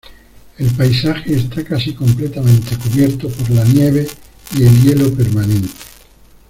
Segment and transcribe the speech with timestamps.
[0.57, 4.07] El paisaje está casi completamente cubierto por la nieve
[4.57, 5.69] y el hielo permanente.